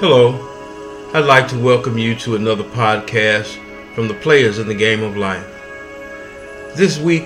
[0.00, 0.32] Hello,
[1.12, 3.58] I'd like to welcome you to another podcast
[3.94, 5.44] from the players in the game of life.
[6.74, 7.24] This week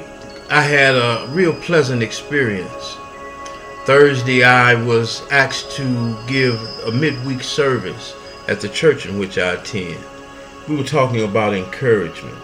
[0.50, 2.96] I had a real pleasant experience.
[3.84, 8.16] Thursday I was asked to give a midweek service
[8.48, 10.04] at the church in which I attend.
[10.68, 12.36] We were talking about encouragement.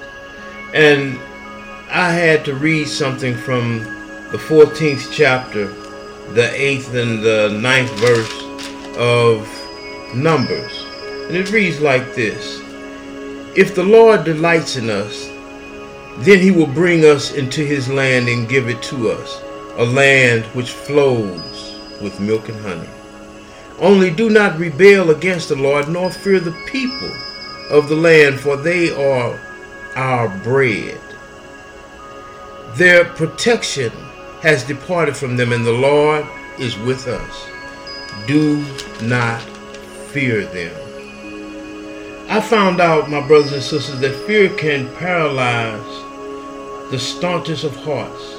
[0.73, 1.19] And
[1.91, 3.81] I had to read something from
[4.31, 5.67] the 14th chapter,
[6.35, 9.60] the 8th and the ninth verse of
[10.15, 10.85] Numbers.
[11.29, 12.61] And it reads like this
[13.57, 15.29] If the Lord delights in us,
[16.19, 19.43] then he will bring us into his land and give it to us,
[19.77, 22.89] a land which flows with milk and honey.
[23.79, 27.11] Only do not rebel against the Lord, nor fear the people
[27.71, 29.41] of the land, for they are
[29.97, 31.01] our bread.
[32.75, 33.91] Their protection
[34.43, 36.27] has departed from them, and the Lord
[36.59, 37.47] is with us.
[38.27, 38.63] Do
[39.03, 39.43] not
[40.13, 40.75] fear them.
[42.29, 48.35] I found out, my brothers and sisters, that fear can paralyze the staunchest of hearts.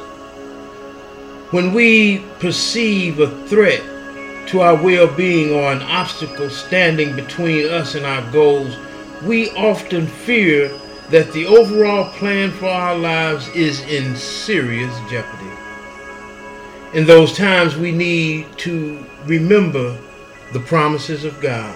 [1.51, 3.81] When we perceive a threat
[4.47, 8.77] to our well being or an obstacle standing between us and our goals,
[9.23, 10.69] we often fear
[11.09, 15.51] that the overall plan for our lives is in serious jeopardy.
[16.93, 19.97] In those times, we need to remember
[20.53, 21.75] the promises of God.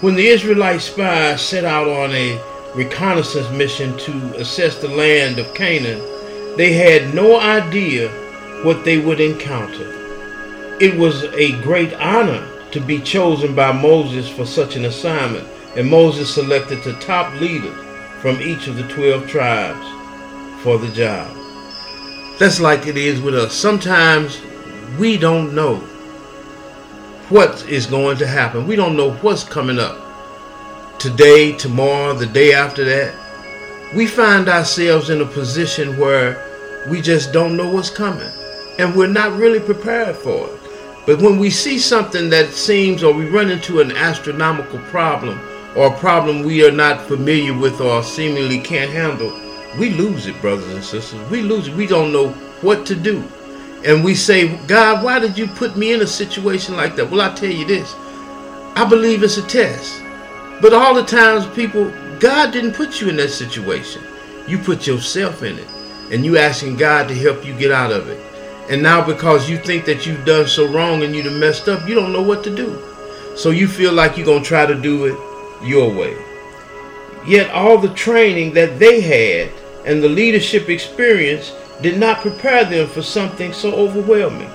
[0.00, 2.40] When the Israelite spies set out on a
[2.74, 6.00] reconnaissance mission to assess the land of Canaan,
[6.56, 8.08] they had no idea
[8.62, 9.92] what they would encounter.
[10.80, 15.88] It was a great honor to be chosen by Moses for such an assignment, and
[15.88, 17.76] Moses selected the top leaders
[18.20, 19.86] from each of the 12 tribes
[20.62, 21.34] for the job.
[22.38, 23.54] That's like it is with us.
[23.54, 24.40] Sometimes
[24.98, 25.82] we don't know
[27.28, 28.68] what is going to happen.
[28.68, 30.00] We don't know what's coming up.
[31.00, 33.14] Today, tomorrow, the day after that.
[33.96, 38.30] We find ourselves in a position where we just don't know what's coming.
[38.78, 40.60] And we're not really prepared for it.
[41.04, 45.40] But when we see something that seems, or we run into an astronomical problem,
[45.76, 49.32] or a problem we are not familiar with or seemingly can't handle,
[49.78, 51.28] we lose it, brothers and sisters.
[51.28, 51.74] We lose it.
[51.74, 52.30] We don't know
[52.62, 53.24] what to do
[53.84, 57.10] and we say, God, why did you put me in a situation like that?
[57.10, 57.94] Well, I tell you this
[58.76, 60.02] I believe it's a test.
[60.60, 64.02] But all the times, people, God didn't put you in that situation.
[64.46, 65.68] You put yourself in it.
[66.10, 68.20] And you asking God to help you get out of it.
[68.70, 71.94] And now, because you think that you've done so wrong and you've messed up, you
[71.94, 72.82] don't know what to do.
[73.36, 76.16] So you feel like you're going to try to do it your way.
[77.26, 79.50] Yet, all the training that they had
[79.84, 84.50] and the leadership experience did not prepare them for something so overwhelming.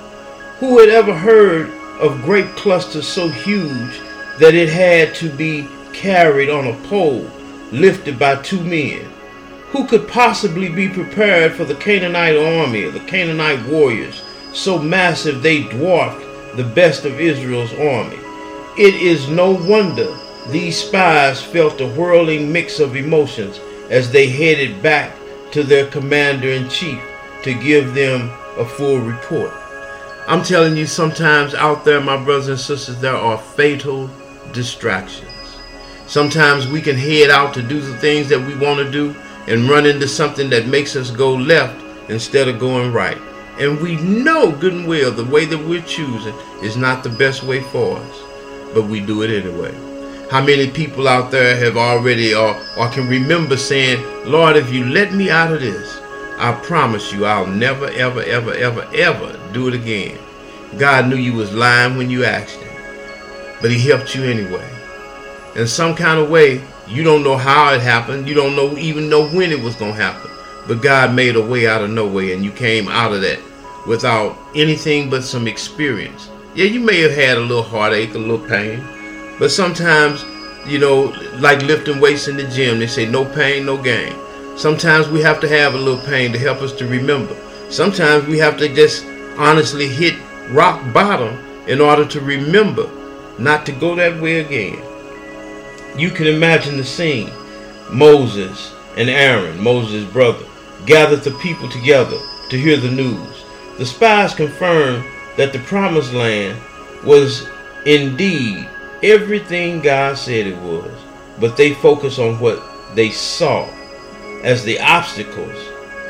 [0.60, 4.00] Who had ever heard of grape clusters so huge
[4.40, 7.30] that it had to be carried on a pole
[7.72, 9.06] lifted by two men?
[9.70, 14.22] Who could possibly be prepared for the Canaanite army or the Canaanite warriors,
[14.54, 16.26] so massive they dwarfed
[16.58, 18.18] the best of Israel's army?
[18.78, 20.18] It is no wonder
[20.50, 25.16] these spies felt a whirling mix of emotions as they headed back
[25.52, 27.02] to their commander in chief
[27.44, 29.52] to give them a full report.
[30.28, 34.10] I'm telling you, sometimes out there, my brothers and sisters, there are fatal
[34.54, 35.30] distractions.
[36.08, 39.16] Sometimes we can head out to do the things that we want to do
[39.48, 43.18] and run into something that makes us go left instead of going right.
[43.60, 47.44] And we know good and well the way that we're choosing is not the best
[47.44, 48.22] way for us,
[48.74, 49.74] but we do it anyway.
[50.30, 54.86] How many people out there have already or, or can remember saying, Lord, if you
[54.86, 56.01] let me out of this,
[56.38, 60.18] I promise you, I'll never, ever, ever, ever, ever do it again.
[60.78, 62.74] God knew you was lying when you asked him,
[63.62, 64.68] but he helped you anyway.
[65.56, 68.28] In some kind of way, you don't know how it happened.
[68.28, 70.32] You don't know even know when it was to happen.
[70.68, 73.40] But God made a way out of no way, and you came out of that
[73.88, 76.30] without anything but some experience.
[76.56, 78.84] Yeah, you may have had a little heartache, a little pain,
[79.40, 80.24] but sometimes,
[80.68, 84.14] you know, like lifting weights in the gym, they say no pain, no gain.
[84.58, 87.36] Sometimes we have to have a little pain to help us to remember.
[87.70, 89.06] Sometimes we have to just
[89.38, 90.16] honestly hit
[90.50, 91.38] rock bottom
[91.68, 92.90] in order to remember
[93.40, 94.82] not to go that way again.
[95.98, 97.32] You can imagine the scene.
[97.90, 100.46] Moses and Aaron, Moses' brother,
[100.86, 102.18] gathered the people together
[102.50, 103.46] to hear the news.
[103.78, 105.06] The spies confirmed
[105.38, 106.62] that the promised land
[107.04, 107.48] was
[107.86, 108.70] indeed
[109.02, 110.92] everything God said it was,
[111.40, 112.62] but they focused on what
[112.96, 113.68] they saw
[114.44, 115.56] as the obstacles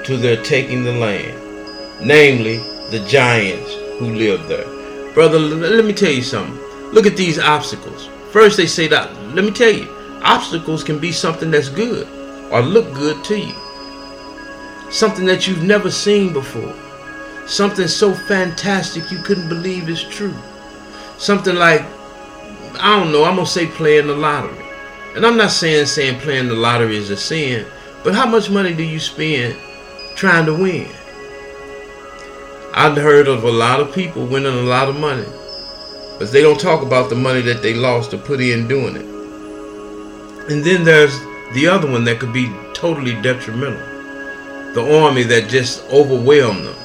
[0.05, 2.57] to their taking the land, namely
[2.89, 4.65] the giants who lived there.
[5.13, 6.57] Brother, let me tell you something.
[6.91, 8.09] Look at these obstacles.
[8.31, 9.87] First, they say that, let me tell you,
[10.23, 12.07] obstacles can be something that's good
[12.51, 13.55] or look good to you.
[14.91, 16.75] Something that you've never seen before.
[17.47, 20.35] Something so fantastic you couldn't believe is true.
[21.17, 21.81] Something like,
[22.79, 24.65] I don't know, I'm going to say playing the lottery.
[25.15, 27.65] And I'm not saying saying playing the lottery is a sin,
[28.03, 29.55] but how much money do you spend
[30.15, 30.87] trying to win?
[32.73, 35.25] I've heard of a lot of people winning a lot of money,
[36.17, 39.05] but they don't talk about the money that they lost to put in doing it.
[40.51, 41.19] And then there's
[41.53, 43.87] the other one that could be totally detrimental.
[44.73, 46.75] The army that just overwhelmed them.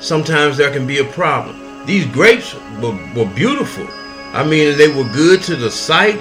[0.00, 1.86] Sometimes there can be a problem.
[1.86, 3.86] These grapes were, were beautiful.
[4.32, 6.20] I mean, they were good to the sight,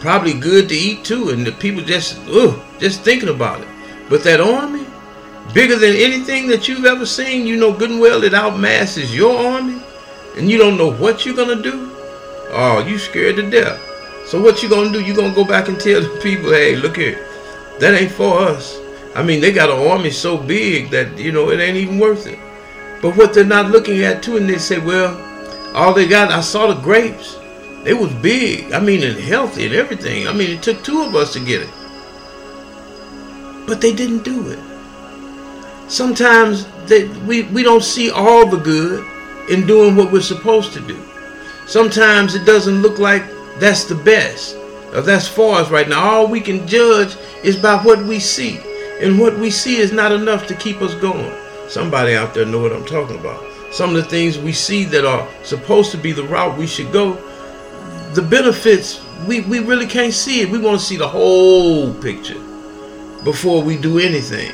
[0.00, 3.68] probably good to eat too, and the people just, ugh, just thinking about it.
[4.08, 4.86] But that army,
[5.52, 9.36] bigger than anything that you've ever seen, you know good and well it outmasses your
[9.36, 9.80] army,
[10.36, 11.90] and you don't know what you're gonna do.
[12.50, 13.80] Oh, you scared to death.
[14.26, 15.00] So what you gonna do?
[15.00, 17.26] You gonna go back and tell the people, hey, look here,
[17.80, 18.78] that ain't for us.
[19.14, 22.26] I mean, they got an army so big that you know it ain't even worth
[22.26, 22.38] it.
[23.02, 25.22] But what they're not looking at too, and they say, well,
[25.74, 27.38] all they got, I saw the grapes.
[27.82, 28.72] They was big.
[28.72, 30.26] I mean, and healthy and everything.
[30.26, 31.70] I mean, it took two of us to get it.
[33.66, 34.58] But they didn't do it.
[35.88, 39.04] Sometimes they, we, we don't see all the good
[39.50, 41.00] in doing what we're supposed to do.
[41.66, 43.24] Sometimes it doesn't look like
[43.58, 44.56] that's the best.
[44.94, 46.00] Or that's for us right now.
[46.00, 48.60] All we can judge is by what we see.
[49.00, 51.32] And what we see is not enough to keep us going.
[51.68, 53.44] Somebody out there know what I'm talking about.
[53.72, 56.92] Some of the things we see that are supposed to be the route we should
[56.92, 57.14] go,
[58.14, 60.50] the benefits, we, we really can't see it.
[60.50, 62.45] We want to see the whole picture
[63.26, 64.52] before we do anything.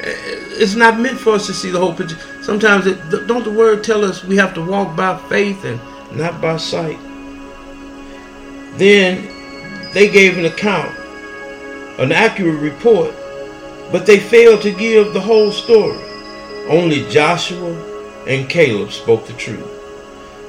[0.00, 0.14] Eh,
[0.62, 2.16] it's not meant for us to see the whole picture.
[2.42, 2.96] Sometimes, it,
[3.28, 5.78] don't the word tell us we have to walk by faith and
[6.16, 6.98] not by sight?
[8.78, 9.28] Then
[9.92, 10.96] they gave an account,
[12.00, 13.14] an accurate report,
[13.92, 16.02] but they failed to give the whole story.
[16.70, 17.74] Only Joshua
[18.26, 19.68] and Caleb spoke the truth.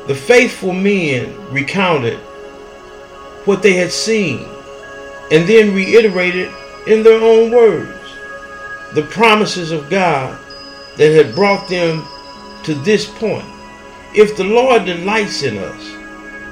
[0.07, 2.19] The faithful men recounted
[3.43, 4.47] what they had seen
[5.29, 6.53] and then reiterated
[6.89, 7.99] in their own words
[8.93, 10.37] the promises of God
[10.97, 12.03] that had brought them
[12.63, 13.45] to this point.
[14.15, 15.95] If the Lord delights in us,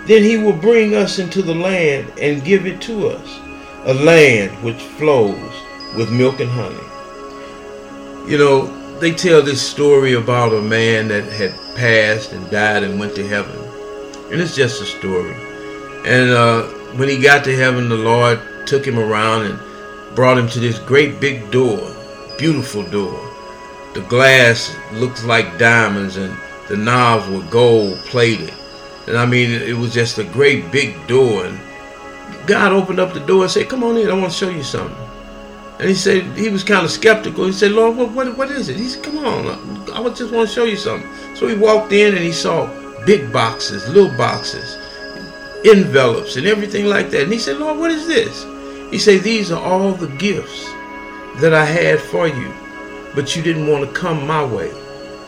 [0.08, 3.40] then he will bring us into the land and give it to us,
[3.86, 5.54] a land which flows
[5.96, 6.76] with milk and honey.
[8.32, 13.00] You know, they tell this story about a man that had passed and died and
[13.00, 13.58] went to heaven.
[14.32, 15.36] And it's just a story.
[16.06, 16.64] And uh,
[16.96, 19.60] when he got to heaven, the Lord took him around and
[20.18, 21.78] brought him to this great big door,
[22.40, 23.22] beautiful door.
[23.94, 26.36] The glass looks like diamonds and
[26.70, 28.52] the knobs were gold plated.
[29.06, 31.46] And I mean, it was just a great big door.
[31.46, 31.60] And
[32.48, 34.64] God opened up the door and said, Come on in, I want to show you
[34.64, 34.98] something.
[35.78, 37.46] And he said, he was kind of skeptical.
[37.46, 38.78] He said, Lord, what, what, what is it?
[38.78, 39.46] He said, come on,
[39.92, 41.08] I just want to show you something.
[41.36, 42.66] So he walked in and he saw
[43.06, 44.80] big boxes, little boxes,
[45.64, 47.22] envelopes, and everything like that.
[47.22, 48.57] And he said, Lord, what is this?
[48.92, 50.66] He said, these are all the gifts
[51.42, 52.54] that I had for you,
[53.14, 54.72] but you didn't want to come my way.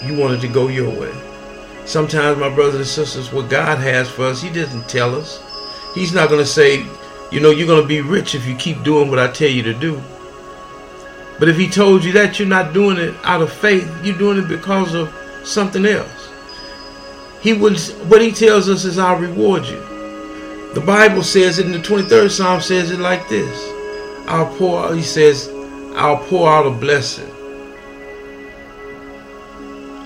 [0.03, 1.13] You wanted to go your way.
[1.85, 5.43] Sometimes, my brothers and sisters, what God has for us, He doesn't tell us.
[5.93, 6.85] He's not going to say,
[7.31, 9.63] you know, you're going to be rich if you keep doing what I tell you
[9.63, 10.01] to do.
[11.39, 13.89] But if he told you that, you're not doing it out of faith.
[14.03, 16.29] You're doing it because of something else.
[17.41, 17.79] He would,
[18.09, 19.81] what he tells us is, I'll reward you.
[20.79, 23.69] The Bible says it in the 23rd Psalm says it like this.
[24.29, 25.49] I'll pour, he says,
[25.93, 27.29] I'll pour out a blessing.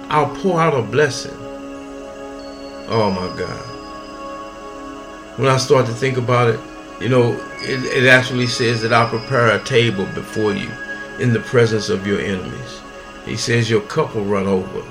[0.10, 1.38] I'll pour out a blessing.
[2.90, 3.60] Oh my God.
[5.38, 6.60] When I start to think about it,
[7.00, 10.72] you know, it, it actually says that I'll prepare a table before you
[11.20, 12.82] in the presence of your enemies.
[13.26, 14.82] He says your cup will run over.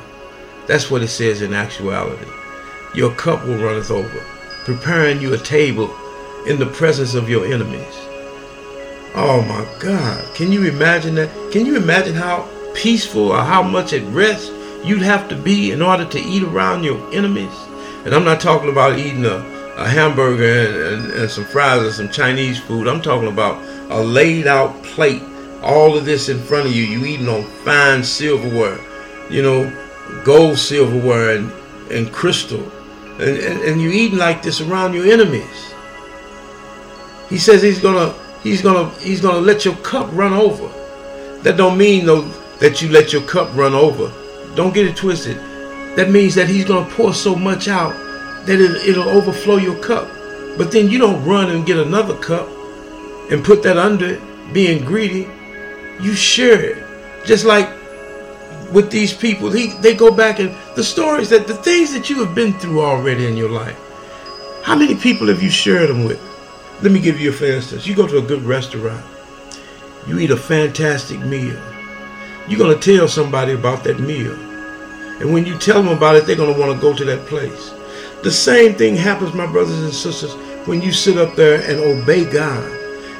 [0.69, 2.31] That's what it says in actuality.
[2.95, 5.95] Your cup will runneth over, preparing you a table
[6.47, 7.95] in the presence of your enemies.
[9.15, 10.35] Oh my God.
[10.35, 11.31] Can you imagine that?
[11.53, 14.53] Can you imagine how peaceful or how much at rest
[14.85, 17.53] you'd have to be in order to eat around your enemies?
[18.05, 19.37] And I'm not talking about eating a,
[19.77, 22.89] a hamburger and, and, and some fries or some Chinese food.
[22.89, 25.23] I'm talking about a laid out plate
[25.63, 26.83] all of this in front of you.
[26.83, 28.81] You eating on fine silverware,
[29.31, 29.71] you know,
[30.25, 31.53] gold silverware and,
[31.91, 32.71] and crystal.
[33.23, 35.73] And, and, and you eating like this around your enemies.
[37.29, 38.13] He says he's gonna
[38.43, 40.69] he's gonna he's gonna let your cup run over.
[41.43, 42.23] That don't mean though
[42.59, 44.13] that you let your cup run over.
[44.57, 45.37] Don't get it twisted.
[45.97, 47.93] That means that he's gonna pour so much out
[48.47, 50.09] that it, it'll overflow your cup.
[50.59, 52.49] But then you don't run and get another cup
[53.31, 55.29] and put that under it, being greedy.
[56.01, 57.25] You share it.
[57.25, 57.69] Just like
[58.73, 62.25] with these people, he, they go back and the stories that the things that you
[62.25, 63.79] have been through already in your life.
[64.63, 66.21] How many people have you shared them with?
[66.83, 67.87] Let me give you a for instance.
[67.87, 69.05] You go to a good restaurant.
[70.07, 71.61] You eat a fantastic meal.
[72.49, 74.35] You're going to tell somebody about that meal.
[75.21, 77.27] And when you tell them about it, they're going to want to go to that
[77.27, 77.73] place.
[78.25, 80.35] The same thing happens, my brothers and sisters,
[80.67, 82.69] when you sit up there and obey God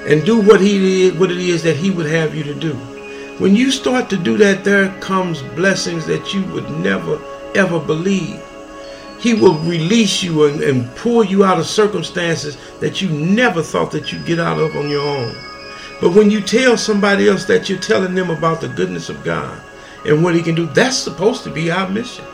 [0.09, 2.77] and do what He what it is that He would have you to do.
[3.39, 7.21] When you start to do that, there comes blessings that you would never
[7.55, 8.43] ever believe.
[9.21, 13.91] He will release you and, and pull you out of circumstances that you never thought
[13.93, 15.35] that you'd get out of on your own.
[16.01, 19.61] But when you tell somebody else that you're telling them about the goodness of God
[20.05, 22.25] and what He can do, that's supposed to be our mission.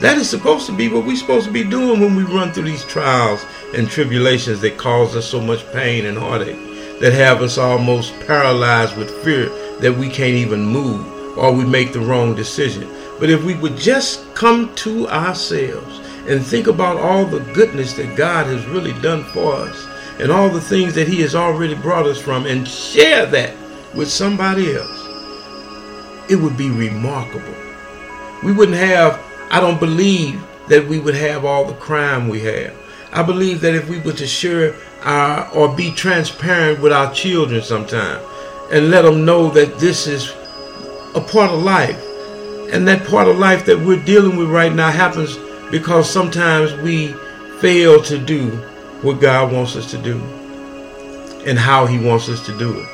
[0.00, 2.64] That is supposed to be what we're supposed to be doing when we run through
[2.64, 6.58] these trials and tribulations that cause us so much pain and heartache,
[7.00, 11.92] that have us almost paralyzed with fear that we can't even move or we make
[11.92, 12.88] the wrong decision.
[13.18, 18.16] But if we would just come to ourselves and think about all the goodness that
[18.16, 19.86] God has really done for us
[20.18, 23.54] and all the things that He has already brought us from and share that
[23.94, 25.06] with somebody else,
[26.28, 27.54] it would be remarkable.
[28.42, 32.74] We wouldn't have I don't believe that we would have all the crime we have.
[33.12, 37.62] I believe that if we were to share our or be transparent with our children
[37.62, 38.20] sometime
[38.70, 40.30] and let them know that this is
[41.14, 42.02] a part of life
[42.72, 45.38] and that part of life that we're dealing with right now happens
[45.70, 47.14] because sometimes we
[47.60, 48.50] fail to do
[49.02, 50.20] what God wants us to do
[51.46, 52.88] and how he wants us to do it.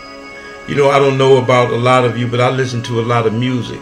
[0.69, 3.02] You know, I don't know about a lot of you, but I listen to a
[3.02, 3.81] lot of music.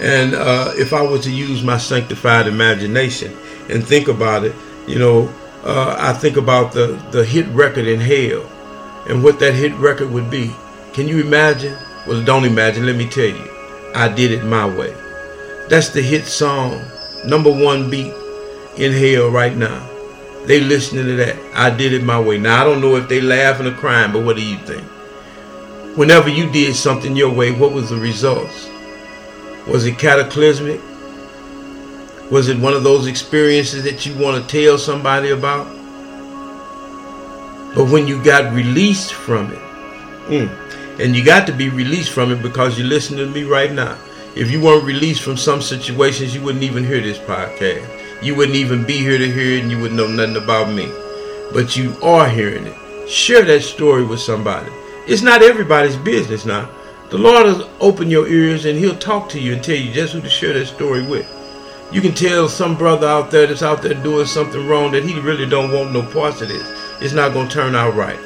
[0.00, 3.36] And uh, if I were to use my sanctified imagination
[3.70, 4.54] and think about it,
[4.86, 5.32] you know,
[5.64, 8.48] uh, I think about the, the hit record in hell
[9.08, 10.54] and what that hit record would be.
[10.98, 11.76] Can you imagine?
[12.08, 12.84] Well, don't imagine.
[12.84, 13.48] Let me tell you.
[13.94, 14.92] I did it my way.
[15.68, 16.84] That's the hit song,
[17.24, 18.12] number one beat
[18.76, 19.88] in hell right now.
[20.46, 21.36] They listening to that.
[21.54, 22.36] I did it my way.
[22.36, 24.82] Now I don't know if they laughing or crying, but what do you think?
[25.96, 28.68] Whenever you did something your way, what was the results?
[29.68, 30.80] Was it cataclysmic?
[32.28, 35.68] Was it one of those experiences that you want to tell somebody about?
[37.76, 39.62] But when you got released from it,
[40.26, 40.64] mm,
[40.98, 43.98] and you got to be released from it because you're listening to me right now.
[44.34, 48.22] If you weren't released from some situations, you wouldn't even hear this podcast.
[48.22, 50.90] You wouldn't even be here to hear it and you wouldn't know nothing about me.
[51.52, 53.08] But you are hearing it.
[53.08, 54.70] Share that story with somebody.
[55.06, 56.68] It's not everybody's business now.
[57.10, 60.12] The Lord will open your ears and He'll talk to you and tell you just
[60.12, 61.26] who to share that story with.
[61.90, 65.18] You can tell some brother out there that's out there doing something wrong that he
[65.20, 66.68] really don't want no parts of this.
[67.00, 68.18] It's not going to turn out right.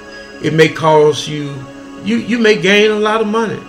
[0.42, 1.54] It may cause you,
[2.04, 3.60] you, you may gain a lot of money,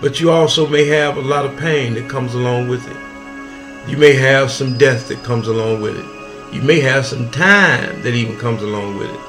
[0.00, 3.90] but you also may have a lot of pain that comes along with it.
[3.90, 6.54] You may have some death that comes along with it.
[6.54, 9.20] You may have some time that even comes along with it.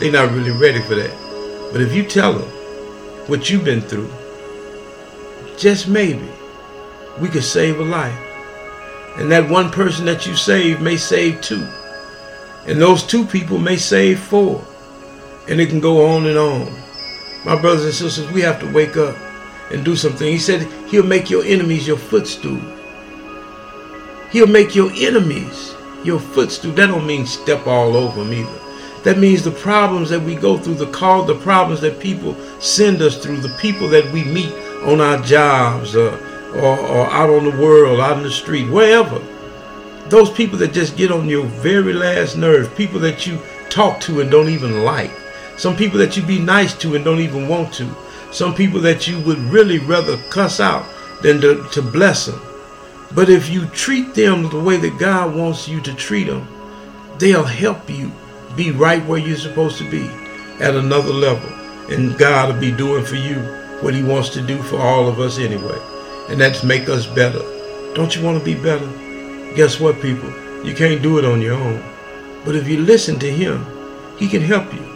[0.00, 1.70] They're not really ready for that.
[1.72, 2.48] But if you tell them
[3.28, 4.10] what you've been through,
[5.56, 6.28] just maybe,
[7.20, 8.18] we could save a life.
[9.16, 11.66] And that one person that you save may save two.
[12.66, 14.64] And those two people may save four.
[15.48, 16.72] And it can go on and on.
[17.44, 19.16] My brothers and sisters, we have to wake up
[19.70, 20.26] and do something.
[20.26, 22.60] He said he'll make your enemies your footstool.
[24.30, 26.72] He'll make your enemies your footstool.
[26.72, 28.60] That don't mean step all over them either.
[29.04, 33.00] That means the problems that we go through, the call, the problems that people send
[33.00, 34.52] us through, the people that we meet
[34.84, 36.10] on our jobs or,
[36.54, 39.18] or, or out on the world, out in the street, wherever.
[40.08, 43.38] Those people that just get on your very last nerve, people that you
[43.70, 45.12] talk to and don't even like,
[45.60, 47.94] some people that you be nice to and don't even want to,
[48.32, 50.86] some people that you would really rather cuss out
[51.22, 52.40] than to, to bless them.
[53.14, 56.48] But if you treat them the way that God wants you to treat them,
[57.18, 58.10] they'll help you
[58.56, 60.06] be right where you're supposed to be
[60.64, 61.50] at another level.
[61.94, 63.36] And God will be doing for you
[63.82, 65.78] what he wants to do for all of us anyway.
[66.30, 67.42] And that's make us better.
[67.94, 68.86] Don't you want to be better?
[69.56, 70.30] Guess what, people?
[70.64, 71.84] You can't do it on your own.
[72.46, 73.66] But if you listen to him,
[74.16, 74.89] he can help you.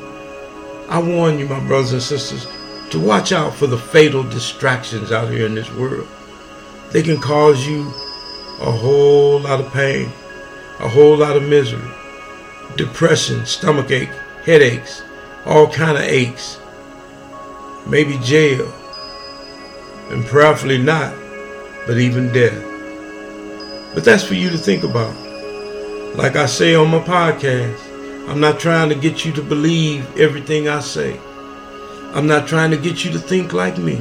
[0.89, 2.47] I warn you, my brothers and sisters,
[2.91, 6.09] to watch out for the fatal distractions out here in this world.
[6.93, 7.89] They can cause you
[8.61, 10.07] a whole lot of pain,
[10.81, 11.91] a whole lot of misery,
[12.77, 14.13] depression, stomach ache,
[14.45, 15.03] headaches,
[15.47, 16.61] all kind of aches
[17.87, 18.73] maybe jail,
[20.11, 21.15] and prayerfully not,
[21.87, 22.63] but even death.
[23.95, 25.15] But that's for you to think about.
[26.17, 27.84] Like I say on my podcast,
[28.27, 31.21] I'm not trying to get you to believe everything I say.
[32.15, 33.97] I'm not trying to get you to think like me.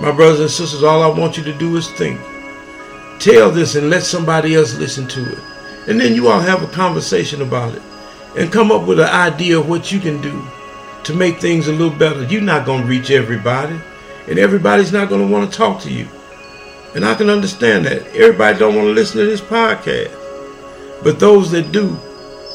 [0.00, 2.20] My brothers and sisters, all I want you to do is think.
[3.20, 5.38] Tell this and let somebody else listen to it.
[5.86, 7.82] And then you all have a conversation about it
[8.36, 10.42] and come up with an idea of what you can do
[11.04, 12.24] to make things a little better.
[12.24, 13.78] You're not going to reach everybody,
[14.26, 16.08] and everybody's not going to want to talk to you.
[16.94, 18.06] And I can understand that.
[18.08, 20.16] Everybody don't want to listen to this podcast.
[21.04, 21.96] But those that do,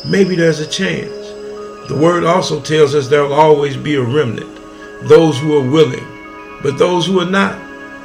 [0.06, 1.12] maybe there's a chance.
[1.88, 4.56] The word also tells us there will always be a remnant,
[5.08, 6.06] those who are willing.
[6.64, 7.62] But those who are not,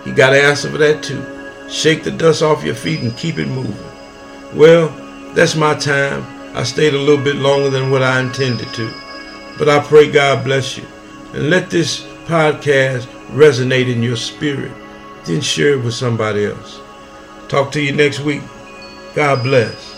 [0.06, 1.24] you got to answer for that too.
[1.70, 3.76] Shake the dust off your feet and keep it moving.
[4.54, 4.88] Well,
[5.34, 6.26] that's my time.
[6.56, 8.92] I stayed a little bit longer than what I intended to.
[9.58, 10.84] But I pray God bless you.
[11.32, 14.72] And let this podcast resonate in your spirit.
[15.24, 16.80] Then share it with somebody else.
[17.48, 18.42] Talk to you next week.
[19.14, 19.89] God bless.